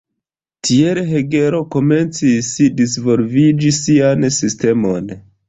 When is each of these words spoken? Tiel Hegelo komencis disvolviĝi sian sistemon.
Tiel 0.69 0.99
Hegelo 1.09 1.59
komencis 1.75 2.49
disvolviĝi 2.81 3.71
sian 3.83 4.27
sistemon. 4.41 5.15